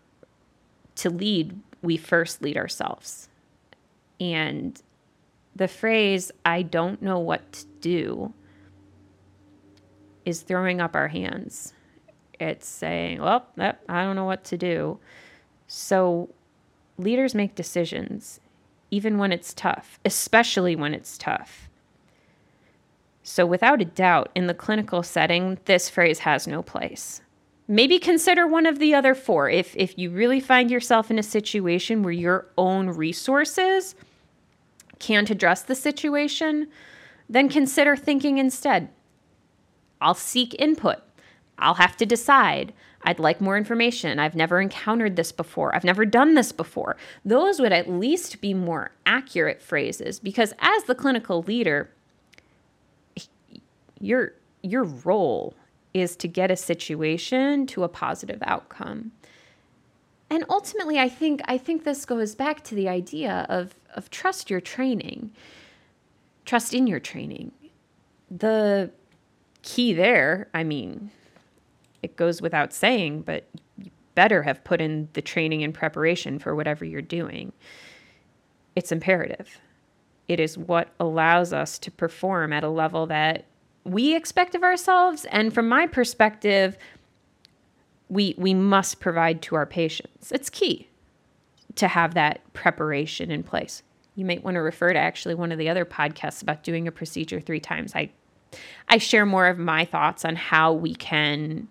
to 0.96 1.10
lead. 1.10 1.58
We 1.82 1.96
first 1.96 2.42
lead 2.42 2.58
ourselves, 2.58 3.30
and 4.20 4.82
the 5.56 5.68
phrase, 5.68 6.32
I 6.44 6.64
don't 6.64 7.02
know 7.02 7.20
what 7.20 7.52
to 7.54 7.66
do, 7.80 8.34
is 10.26 10.42
throwing 10.42 10.82
up 10.82 10.96
our 10.96 11.08
hands. 11.08 11.74
It's 12.40 12.68
saying, 12.68 13.22
well, 13.22 13.48
I 13.58 14.04
don't 14.04 14.16
know 14.16 14.26
what 14.26 14.44
to 14.46 14.58
do. 14.58 15.00
So 15.68 16.30
leaders 16.98 17.36
make 17.36 17.56
decisions, 17.56 18.42
even 18.92 19.18
when 19.18 19.32
it's 19.32 19.54
tough, 19.54 20.00
especially 20.04 20.76
when 20.76 20.94
it's 20.94 21.18
tough. 21.18 21.65
So, 23.28 23.44
without 23.44 23.82
a 23.82 23.86
doubt, 23.86 24.30
in 24.36 24.46
the 24.46 24.54
clinical 24.54 25.02
setting, 25.02 25.58
this 25.66 25.90
phrase 25.90 26.20
has 26.20 26.46
no 26.46 26.62
place. 26.62 27.22
Maybe 27.68 27.98
consider 27.98 28.46
one 28.46 28.68
of 28.68 28.78
the 28.78 28.94
other 28.94 29.16
four. 29.16 29.50
If, 29.50 29.76
if 29.76 29.98
you 29.98 30.12
really 30.12 30.40
find 30.40 30.70
yourself 30.70 31.10
in 31.10 31.18
a 31.18 31.24
situation 31.24 32.04
where 32.04 32.14
your 32.14 32.46
own 32.56 32.90
resources 32.90 33.96
can't 35.00 35.32
address 35.32 35.64
the 35.64 35.74
situation, 35.74 36.68
then 37.28 37.50
consider 37.50 37.96
thinking 37.96 38.38
instead. 38.38 38.90
I'll 40.00 40.14
seek 40.14 40.54
input. 40.62 41.00
I'll 41.58 41.74
have 41.74 41.98
to 41.98 42.06
decide. 42.06 42.74
I'd 43.02 43.18
like 43.18 43.42
more 43.42 43.58
information. 43.58 44.20
I've 44.20 44.36
never 44.36 44.62
encountered 44.62 45.16
this 45.16 45.32
before. 45.32 45.74
I've 45.74 45.84
never 45.84 46.06
done 46.06 46.36
this 46.36 46.52
before. 46.52 46.96
Those 47.24 47.60
would 47.60 47.74
at 47.74 47.90
least 47.90 48.40
be 48.40 48.54
more 48.54 48.92
accurate 49.08 49.64
phrases 49.64 50.20
because 50.20 50.54
as 50.60 50.84
the 50.84 50.94
clinical 50.94 51.42
leader, 51.42 51.90
your 54.00 54.34
your 54.62 54.84
role 54.84 55.56
is 55.94 56.16
to 56.18 56.28
get 56.28 56.52
a 56.52 56.56
situation 56.56 57.66
to 57.68 57.84
a 57.84 57.88
positive 57.88 58.42
outcome. 58.46 59.12
And 60.30 60.44
ultimately 60.50 61.00
i 61.00 61.08
think 61.08 61.42
i 61.46 61.58
think 61.58 61.84
this 61.84 62.06
goes 62.06 62.36
back 62.36 62.64
to 62.66 62.76
the 62.76 62.90
idea 62.90 63.46
of 63.50 63.76
of 63.96 64.10
trust 64.10 64.50
your 64.50 64.62
training 64.62 65.32
trust 66.46 66.74
in 66.74 66.86
your 66.86 67.00
training. 67.00 67.52
The 68.30 68.92
key 69.62 69.94
there 69.94 70.50
i 70.54 70.64
mean 70.64 71.12
it 72.02 72.16
goes 72.16 72.42
without 72.42 72.74
saying 72.74 73.22
but 73.22 73.48
you 73.78 73.92
better 74.16 74.44
have 74.44 74.64
put 74.64 74.82
in 74.82 75.10
the 75.14 75.22
training 75.22 75.64
and 75.64 75.74
preparation 75.74 76.40
for 76.40 76.56
whatever 76.56 76.86
you're 76.86 77.02
doing. 77.02 77.52
It's 78.76 78.92
imperative. 78.92 79.60
It 80.28 80.40
is 80.40 80.58
what 80.58 80.90
allows 81.00 81.54
us 81.54 81.78
to 81.80 81.92
perform 81.92 82.52
at 82.52 82.64
a 82.64 82.70
level 82.70 83.06
that 83.08 83.46
we 83.86 84.16
expect 84.16 84.56
of 84.56 84.64
ourselves 84.64 85.26
and 85.26 85.54
from 85.54 85.70
my 85.70 85.88
perspective 85.88 86.78
we 88.10 88.36
we 88.38 88.54
must 88.54 89.00
provide 89.00 89.42
to 89.44 89.56
our 89.56 89.66
patients. 89.66 90.32
It's 90.32 90.50
key 90.50 90.90
to 91.76 91.88
have 91.88 92.14
that 92.14 92.42
preparation 92.54 93.32
in 93.32 93.44
place. 93.44 93.84
You 94.16 94.26
might 94.26 94.44
want 94.44 94.56
to 94.56 94.62
refer 94.62 94.94
to 94.94 95.00
actually 95.00 95.36
one 95.36 95.52
of 95.52 95.58
the 95.58 95.70
other 95.70 95.86
podcasts 95.86 96.42
about 96.42 96.64
doing 96.64 96.88
a 96.88 96.92
procedure 96.92 97.40
three 97.40 97.60
times. 97.60 97.96
I 97.96 98.12
I 98.90 98.98
share 98.98 99.26
more 99.26 99.48
of 99.48 99.58
my 99.58 99.86
thoughts 99.86 100.24
on 100.26 100.36
how 100.36 100.74
we 100.74 100.96
can 100.96 101.68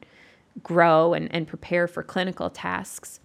grow 0.63 1.15
and, 1.15 1.33
and 1.35 1.47
prepare 1.47 1.87
for 1.87 2.03
clinical 2.03 2.51
tasks. 2.51 3.21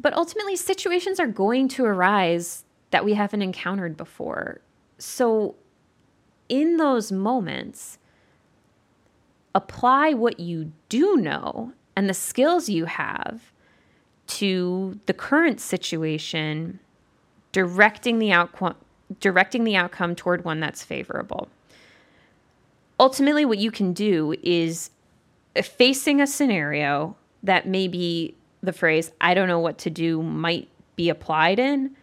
But 0.00 0.12
ultimately, 0.14 0.56
situations 0.56 1.18
are 1.18 1.26
going 1.26 1.68
to 1.68 1.84
arise 1.84 2.64
that 2.90 3.04
we 3.04 3.14
haven't 3.14 3.42
encountered 3.42 3.96
before. 3.96 4.60
So, 4.98 5.54
in 6.48 6.76
those 6.76 7.10
moments, 7.10 7.98
apply 9.54 10.12
what 10.12 10.40
you 10.40 10.72
do 10.88 11.16
know 11.16 11.72
and 11.96 12.08
the 12.08 12.14
skills 12.14 12.68
you 12.68 12.86
have 12.86 13.52
to 14.26 14.98
the 15.06 15.12
current 15.12 15.60
situation, 15.60 16.80
directing 17.52 18.18
the 18.18 18.32
outcome 18.32 18.76
directing 19.20 19.64
the 19.64 19.76
outcome 19.76 20.14
toward 20.14 20.44
one 20.44 20.60
that's 20.60 20.82
favorable. 20.82 21.48
Ultimately, 22.98 23.44
what 23.44 23.58
you 23.58 23.70
can 23.70 23.92
do 23.92 24.34
is 24.42 24.90
facing 25.62 26.20
a 26.20 26.26
scenario 26.26 27.16
that 27.42 27.68
maybe 27.68 28.34
the 28.62 28.72
phrase, 28.72 29.12
I 29.20 29.34
don't 29.34 29.46
know 29.46 29.60
what 29.60 29.78
to 29.78 29.90
do, 29.90 30.22
might 30.22 30.68
be 30.96 31.10
applied 31.10 31.58
in. 31.58 31.94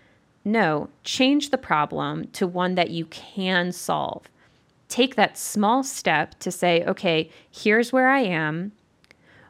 No, 0.46 0.90
change 1.04 1.50
the 1.50 1.58
problem 1.58 2.28
to 2.34 2.46
one 2.46 2.76
that 2.76 2.92
you 2.92 3.06
can 3.06 3.72
solve 3.72 4.30
take 4.92 5.16
that 5.16 5.38
small 5.38 5.84
step 5.84 6.38
to 6.40 6.52
say, 6.52 6.84
okay, 6.86 7.30
here's 7.50 7.94
where 7.94 8.10
I 8.10 8.20
am. 8.20 8.74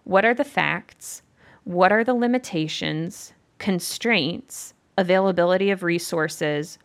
What 0.03 0.23
are 0.23 0.35
the 0.35 0.43
facts? 0.43 1.23
What 1.63 1.91
are 1.91 2.03
the 2.03 2.13
limitations, 2.13 3.33
constraints, 3.57 4.73
availability 4.97 5.71
of 5.71 5.83
resources? 5.83 6.77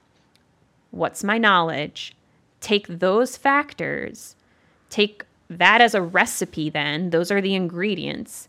What's 0.91 1.23
my 1.23 1.39
knowledge? 1.39 2.17
Take 2.61 2.87
those 2.89 3.37
factors, 3.37 4.37
take 4.89 5.25
that 5.49 5.81
as 5.81 5.95
a 5.95 6.03
recipe, 6.03 6.71
then, 6.71 7.11
those 7.11 7.31
are 7.31 7.41
the 7.41 7.55
ingredients, 7.55 8.49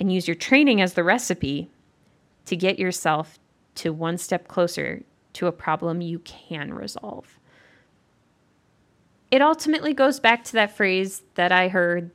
and 0.00 0.12
use 0.12 0.26
your 0.26 0.34
training 0.34 0.80
as 0.80 0.94
the 0.94 1.04
recipe 1.04 1.70
to 2.46 2.56
get 2.56 2.78
yourself 2.78 3.38
to 3.76 3.92
one 3.92 4.18
step 4.18 4.48
closer 4.48 5.02
to 5.34 5.46
a 5.46 5.52
problem 5.52 6.00
you 6.00 6.18
can 6.20 6.72
resolve 6.74 7.37
it 9.30 9.42
ultimately 9.42 9.92
goes 9.92 10.20
back 10.20 10.44
to 10.44 10.52
that 10.54 10.76
phrase 10.76 11.22
that 11.34 11.52
I 11.52 11.68
heard 11.68 12.10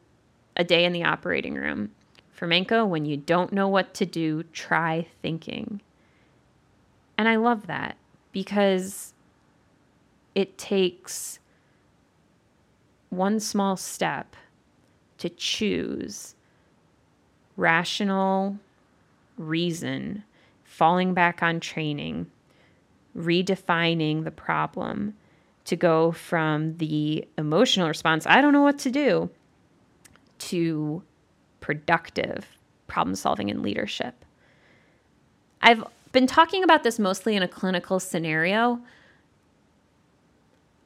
a 0.55 0.63
day 0.63 0.85
in 0.85 0.93
the 0.93 1.03
operating 1.03 1.55
room. 1.55 1.91
Flamenco, 2.31 2.85
when 2.85 3.05
you 3.05 3.17
don't 3.17 3.53
know 3.53 3.67
what 3.67 3.93
to 3.95 4.05
do, 4.05 4.43
try 4.51 5.07
thinking. 5.21 5.81
And 7.17 7.29
I 7.29 7.35
love 7.35 7.67
that 7.67 7.95
because 8.31 9.13
it 10.33 10.57
takes 10.57 11.39
one 13.09 13.39
small 13.39 13.77
step 13.77 14.35
to 15.19 15.29
choose 15.29 16.33
rational 17.55 18.57
reason, 19.37 20.23
falling 20.63 21.13
back 21.13 21.43
on 21.43 21.59
training, 21.59 22.25
redefining 23.15 24.23
the 24.23 24.31
problem 24.31 25.13
to 25.65 25.75
go 25.75 26.11
from 26.11 26.77
the 26.77 27.27
emotional 27.37 27.87
response, 27.87 28.25
I 28.27 28.41
don't 28.41 28.53
know 28.53 28.61
what 28.61 28.79
to 28.79 28.91
do, 28.91 29.29
to 30.39 31.03
productive 31.61 32.45
problem 32.87 33.15
solving 33.15 33.49
and 33.49 33.61
leadership. 33.61 34.25
I've 35.61 35.83
been 36.11 36.27
talking 36.27 36.63
about 36.63 36.83
this 36.83 36.99
mostly 36.99 37.35
in 37.35 37.43
a 37.43 37.47
clinical 37.47 37.99
scenario. 37.99 38.81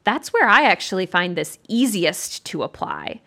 That's 0.03 0.31
where 0.31 0.47
I 0.47 0.63
actually 0.63 1.05
find 1.05 1.35
this 1.35 1.57
easiest 1.67 2.45
to 2.45 2.63
apply. 2.63 3.21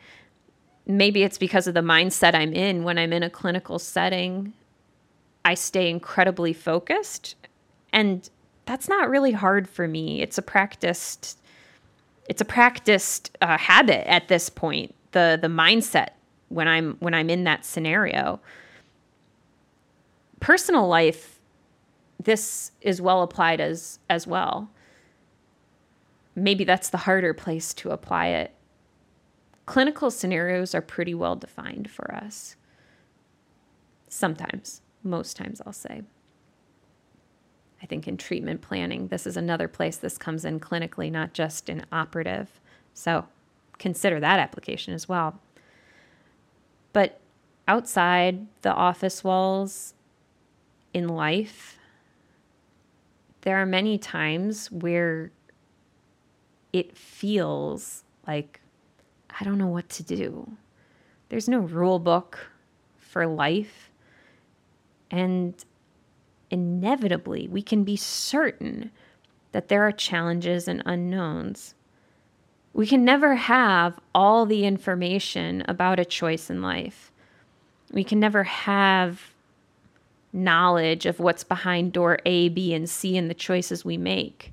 maybe 0.86 1.22
it's 1.22 1.38
because 1.38 1.66
of 1.66 1.74
the 1.74 1.80
mindset 1.80 2.34
I'm 2.34 2.52
in 2.52 2.84
when 2.84 2.98
I'm 2.98 3.12
in 3.12 3.22
a 3.22 3.30
clinical 3.30 3.78
setting. 3.78 4.52
I 5.44 5.54
stay 5.54 5.88
incredibly 5.88 6.52
focused 6.52 7.36
and 7.92 8.28
that's 8.66 8.88
not 8.88 9.10
really 9.10 9.32
hard 9.32 9.68
for 9.68 9.88
me. 9.88 10.22
It's 10.22 10.38
a 10.38 10.42
practiced 10.42 11.39
it's 12.30 12.40
a 12.40 12.44
practiced 12.44 13.36
uh, 13.40 13.58
habit 13.58 14.08
at 14.08 14.28
this 14.28 14.48
point. 14.48 14.94
The 15.10 15.36
the 15.42 15.48
mindset 15.48 16.10
when 16.48 16.68
I'm 16.68 16.96
when 17.00 17.12
I'm 17.12 17.28
in 17.28 17.42
that 17.44 17.64
scenario. 17.64 18.38
Personal 20.38 20.86
life 20.86 21.40
this 22.22 22.70
is 22.80 23.02
well 23.02 23.22
applied 23.22 23.60
as 23.60 23.98
as 24.08 24.28
well. 24.28 24.70
Maybe 26.36 26.62
that's 26.62 26.88
the 26.88 26.98
harder 26.98 27.34
place 27.34 27.74
to 27.74 27.90
apply 27.90 28.28
it. 28.28 28.54
Clinical 29.66 30.12
scenarios 30.12 30.72
are 30.72 30.80
pretty 30.80 31.14
well 31.14 31.34
defined 31.34 31.90
for 31.90 32.14
us. 32.14 32.54
Sometimes, 34.08 34.82
most 35.02 35.36
times 35.36 35.60
I'll 35.66 35.72
say. 35.72 36.02
I 37.82 37.86
think 37.86 38.06
in 38.06 38.16
treatment 38.16 38.60
planning, 38.60 39.08
this 39.08 39.26
is 39.26 39.36
another 39.36 39.68
place 39.68 39.96
this 39.96 40.18
comes 40.18 40.44
in 40.44 40.60
clinically, 40.60 41.10
not 41.10 41.32
just 41.32 41.68
in 41.68 41.84
operative. 41.90 42.60
So 42.94 43.26
consider 43.78 44.20
that 44.20 44.38
application 44.38 44.92
as 44.92 45.08
well. 45.08 45.40
But 46.92 47.20
outside 47.66 48.46
the 48.62 48.72
office 48.72 49.24
walls 49.24 49.94
in 50.92 51.08
life, 51.08 51.78
there 53.42 53.56
are 53.56 53.66
many 53.66 53.96
times 53.96 54.70
where 54.70 55.30
it 56.72 56.96
feels 56.96 58.04
like 58.26 58.60
I 59.38 59.44
don't 59.44 59.58
know 59.58 59.68
what 59.68 59.88
to 59.90 60.02
do. 60.02 60.56
There's 61.30 61.48
no 61.48 61.60
rule 61.60 61.98
book 61.98 62.50
for 62.98 63.26
life. 63.26 63.90
And 65.10 65.54
inevitably, 66.50 67.48
we 67.48 67.62
can 67.62 67.84
be 67.84 67.96
certain 67.96 68.90
that 69.52 69.68
there 69.68 69.82
are 69.82 69.92
challenges 69.92 70.68
and 70.68 70.82
unknowns. 70.86 71.74
We 72.72 72.86
can 72.86 73.04
never 73.04 73.34
have 73.34 73.98
all 74.14 74.46
the 74.46 74.64
information 74.64 75.64
about 75.66 75.98
a 75.98 76.04
choice 76.04 76.50
in 76.50 76.62
life. 76.62 77.10
We 77.92 78.04
can 78.04 78.20
never 78.20 78.44
have 78.44 79.34
knowledge 80.32 81.06
of 81.06 81.18
what's 81.18 81.42
behind 81.42 81.92
door 81.92 82.18
A, 82.24 82.48
B, 82.48 82.72
and 82.72 82.88
C 82.88 83.16
and 83.16 83.28
the 83.28 83.34
choices 83.34 83.84
we 83.84 83.96
make. 83.96 84.52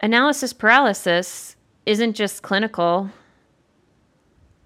Analysis 0.00 0.52
paralysis 0.52 1.56
isn't 1.86 2.14
just 2.14 2.42
clinical. 2.42 3.10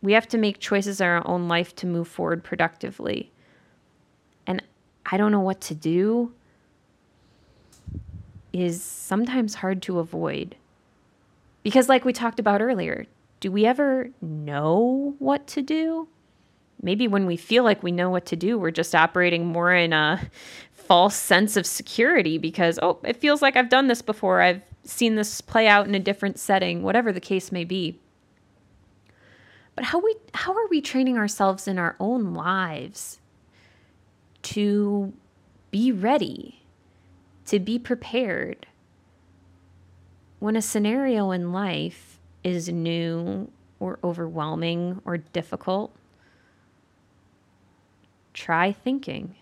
We 0.03 0.13
have 0.13 0.29
to 0.29 0.39
make 0.39 0.59
choices 0.59 1.01
in 1.01 1.07
our 1.07 1.27
own 1.27 1.49
life 1.49 1.75
to 1.77 1.87
move 1.87 2.09
forward 2.09 2.45
productively. 2.45 3.33
I 5.11 5.17
don't 5.17 5.33
know 5.33 5.41
what 5.41 5.61
to 5.63 5.75
do 5.75 6.33
is 8.53 8.83
sometimes 8.83 9.57
hard 9.57 9.83
to 9.83 9.99
avoid. 9.99 10.57
Because, 11.63 11.89
like 11.89 12.05
we 12.05 12.13
talked 12.13 12.39
about 12.39 12.61
earlier, 12.61 13.07
do 13.41 13.51
we 13.51 13.67
ever 13.67 14.11
know 14.21 15.15
what 15.19 15.47
to 15.49 15.63
do? 15.63 16.09
maybe 16.83 17.09
when 17.09 17.27
we 17.27 17.37
feel 17.37 17.65
like 17.65 17.83
we 17.83 17.93
know 17.93 18.11
what 18.11 18.27
to 18.27 18.37
do, 18.37 18.59
we're 18.59 18.71
just 18.71 18.95
operating 18.95 19.47
more 19.47 19.73
in 19.73 19.93
a 19.93 20.31
false 20.73 21.17
sense 21.17 21.57
of 21.57 21.67
security 21.67 22.39
because, 22.39 22.79
oh, 22.83 22.99
it 23.05 23.17
feels 23.17 23.43
like 23.43 23.57
I've 23.57 23.69
done 23.69 23.89
this 23.89 24.03
before. 24.03 24.41
I've 24.41 24.63
seen 24.85 25.17
this 25.17 25.41
play 25.41 25.67
out 25.67 25.87
in 25.87 25.95
a 25.95 26.01
different 26.01 26.39
setting, 26.39 26.83
whatever 26.83 27.13
the 27.13 27.21
case 27.21 27.53
may 27.53 27.65
be. 27.65 27.99
But 29.75 29.85
how 29.85 30.01
we 30.01 30.17
how 30.35 30.55
are 30.55 30.67
we 30.69 30.81
training 30.81 31.19
ourselves 31.19 31.69
in 31.69 31.79
our 31.79 31.95
own 32.01 32.35
lives 32.35 33.21
to 34.43 35.13
be 35.71 35.93
ready, 35.93 36.63
to 37.47 37.59
be 37.59 37.79
prepared 37.79 38.67
when 40.39 40.57
a 40.57 40.63
scenario 40.63 41.31
in 41.31 41.53
life 41.53 42.19
is 42.45 42.69
new 42.69 43.51
or 43.81 43.99
overwhelming 44.03 45.01
or 45.05 45.19
difficult? 45.19 45.93
try 48.39 48.71
thinking. 48.71 49.35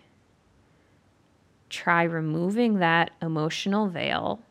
Try 1.69 2.01
removing 2.01 2.79
that 2.79 3.11
emotional 3.21 3.87
veil 3.87 4.41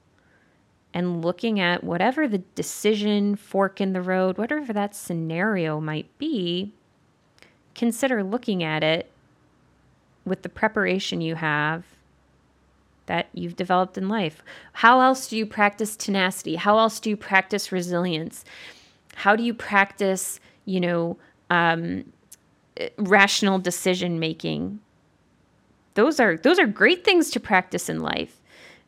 and 0.94 1.24
looking 1.24 1.58
at 1.58 1.82
whatever 1.82 2.28
the 2.28 2.38
decision, 2.54 3.34
fork 3.34 3.80
in 3.80 3.92
the 3.92 4.00
road, 4.00 4.38
whatever 4.38 4.72
that 4.72 4.94
scenario 4.94 5.80
might 5.80 6.16
be. 6.18 6.72
Consider 7.74 8.22
looking 8.22 8.62
at 8.62 8.84
it 8.84 9.10
with 10.26 10.42
the 10.42 10.48
preparation 10.48 11.20
you 11.20 11.36
have 11.36 11.84
that 13.06 13.28
you've 13.32 13.56
developed 13.56 13.96
in 13.96 14.08
life. 14.08 14.42
How 14.72 15.00
else 15.00 15.28
do 15.28 15.36
you 15.36 15.46
practice 15.46 15.96
tenacity? 15.96 16.56
How 16.56 16.78
else 16.78 16.98
do 16.98 17.08
you 17.08 17.16
practice 17.16 17.70
resilience? 17.70 18.44
How 19.14 19.36
do 19.36 19.44
you 19.44 19.54
practice, 19.54 20.40
you 20.64 20.80
know, 20.80 21.16
um, 21.50 22.04
rational 22.98 23.58
decision 23.58 24.18
making. 24.18 24.80
Those 25.94 26.20
are 26.20 26.36
those 26.36 26.58
are 26.58 26.66
great 26.66 27.04
things 27.04 27.30
to 27.30 27.40
practice 27.40 27.88
in 27.88 28.00
life. 28.00 28.40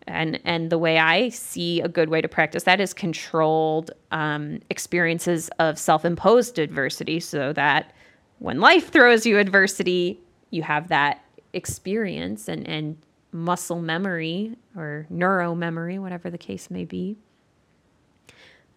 And, 0.06 0.40
and 0.44 0.70
the 0.70 0.78
way 0.78 0.96
I 0.98 1.28
see 1.28 1.82
a 1.82 1.88
good 1.88 2.08
way 2.08 2.22
to 2.22 2.28
practice 2.28 2.62
that 2.62 2.80
is 2.80 2.94
controlled 2.94 3.90
um, 4.10 4.60
experiences 4.70 5.50
of 5.58 5.78
self 5.78 6.04
imposed 6.04 6.58
adversity 6.58 7.20
so 7.20 7.52
that 7.52 7.92
when 8.38 8.58
life 8.60 8.88
throws 8.92 9.26
you 9.26 9.38
adversity, 9.38 10.20
you 10.50 10.62
have 10.62 10.88
that 10.88 11.22
experience 11.52 12.48
and, 12.48 12.66
and 12.66 12.98
muscle 13.32 13.80
memory 13.80 14.56
or 14.76 15.06
neuro 15.10 15.54
memory, 15.54 15.98
whatever 15.98 16.30
the 16.30 16.38
case 16.38 16.70
may 16.70 16.84
be. 16.84 17.16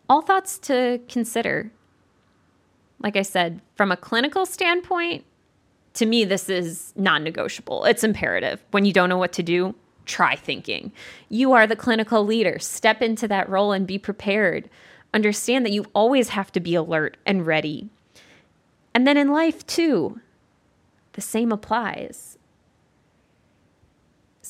All 0.09 0.21
thoughts 0.21 0.57
to 0.59 0.99
consider 1.07 1.71
like 3.03 3.15
I 3.15 3.23
said, 3.23 3.61
from 3.75 3.91
a 3.91 3.97
clinical 3.97 4.45
standpoint, 4.45 5.25
to 5.95 6.05
me, 6.05 6.23
this 6.23 6.49
is 6.49 6.93
non 6.95 7.23
negotiable. 7.23 7.83
It's 7.85 8.03
imperative. 8.03 8.63
When 8.71 8.85
you 8.85 8.93
don't 8.93 9.09
know 9.09 9.17
what 9.17 9.33
to 9.33 9.43
do, 9.43 9.75
try 10.05 10.35
thinking. 10.35 10.91
You 11.29 11.51
are 11.53 11.67
the 11.67 11.75
clinical 11.75 12.23
leader. 12.23 12.59
Step 12.59 13.01
into 13.01 13.27
that 13.27 13.49
role 13.49 13.71
and 13.71 13.85
be 13.85 13.97
prepared. 13.97 14.69
Understand 15.13 15.65
that 15.65 15.73
you 15.73 15.85
always 15.93 16.29
have 16.29 16.51
to 16.53 16.59
be 16.59 16.75
alert 16.75 17.17
and 17.25 17.45
ready. 17.45 17.89
And 18.93 19.05
then 19.05 19.17
in 19.17 19.31
life, 19.31 19.65
too, 19.67 20.21
the 21.13 21.21
same 21.21 21.51
applies. 21.51 22.37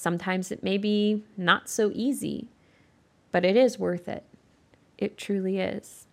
Sometimes 0.01 0.51
it 0.51 0.63
may 0.63 0.79
be 0.79 1.21
not 1.37 1.69
so 1.69 1.91
easy, 1.93 2.47
but 3.31 3.45
it 3.45 3.55
is 3.55 3.77
worth 3.77 4.07
it. 4.07 4.23
It 4.97 5.15
truly 5.15 5.59
is. 5.59 6.07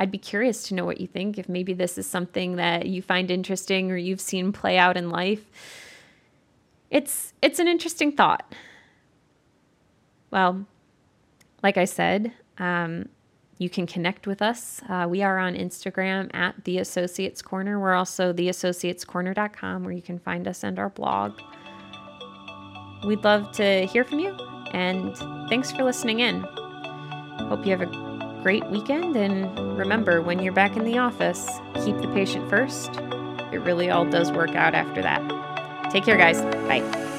I'd 0.00 0.10
be 0.10 0.16
curious 0.16 0.62
to 0.68 0.74
know 0.74 0.86
what 0.86 0.98
you 0.98 1.06
think, 1.06 1.36
if 1.36 1.50
maybe 1.50 1.74
this 1.74 1.98
is 1.98 2.06
something 2.06 2.56
that 2.56 2.86
you 2.86 3.02
find 3.02 3.30
interesting 3.30 3.92
or 3.92 3.98
you've 3.98 4.22
seen 4.22 4.52
play 4.52 4.78
out 4.78 4.96
in 4.96 5.10
life. 5.10 5.44
It's 6.90 7.34
it's 7.42 7.58
an 7.58 7.68
interesting 7.68 8.10
thought. 8.10 8.54
Well, 10.30 10.64
like 11.62 11.76
I 11.76 11.84
said, 11.84 12.32
um, 12.56 13.10
you 13.58 13.68
can 13.68 13.86
connect 13.86 14.26
with 14.26 14.40
us. 14.40 14.80
Uh, 14.88 15.06
we 15.06 15.22
are 15.22 15.36
on 15.38 15.54
Instagram 15.54 16.34
at 16.34 16.64
The 16.64 16.78
Associates 16.78 17.42
Corner. 17.42 17.78
We're 17.78 17.92
also 17.92 18.32
theassociatescorner.com 18.32 19.84
where 19.84 19.92
you 19.92 20.00
can 20.00 20.18
find 20.18 20.48
us 20.48 20.64
and 20.64 20.78
our 20.78 20.88
blog. 20.88 21.38
We'd 23.06 23.22
love 23.22 23.52
to 23.52 23.86
hear 23.86 24.02
from 24.02 24.18
you, 24.18 24.36
and 24.72 25.16
thanks 25.48 25.70
for 25.70 25.84
listening 25.84 26.18
in. 26.18 26.40
Hope 27.48 27.64
you 27.64 27.70
have 27.70 27.82
a 27.82 28.40
great 28.42 28.66
weekend. 28.66 29.16
And 29.16 29.78
remember, 29.78 30.20
when 30.20 30.40
you're 30.40 30.52
back 30.52 30.76
in 30.76 30.84
the 30.84 30.98
office, 30.98 31.48
keep 31.84 31.96
the 31.98 32.08
patient 32.08 32.50
first. 32.50 32.90
It 33.52 33.58
really 33.58 33.90
all 33.90 34.04
does 34.04 34.32
work 34.32 34.56
out 34.56 34.74
after 34.74 35.02
that. 35.02 35.22
Take 35.92 36.04
care, 36.04 36.16
guys. 36.16 36.42
Bye. 36.66 37.15